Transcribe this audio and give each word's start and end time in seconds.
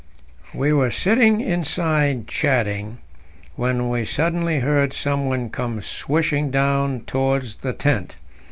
We 0.55 0.73
were 0.73 0.89
sitting 0.89 1.41
inside 1.41 2.27
chatting, 2.27 2.97
when 3.55 3.87
we 3.87 4.03
suddenly 4.03 4.61
heard 4.61 4.93
someone 4.93 5.51
come 5.51 5.79
swishing 5.79 6.49
down 6.49 7.01
towards 7.01 7.57
the 7.57 7.73
tent. 7.73 8.15